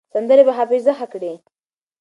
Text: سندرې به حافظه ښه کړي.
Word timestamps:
سندرې 0.13 0.43
به 0.47 0.53
حافظه 0.57 0.93
ښه 0.97 1.07
کړي. 1.13 1.33